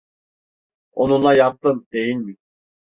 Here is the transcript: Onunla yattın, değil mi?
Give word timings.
Onunla 0.91 1.33
yattın, 1.33 1.87
değil 1.93 2.15
mi? 2.15 2.35